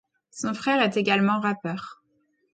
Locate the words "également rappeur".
0.97-2.01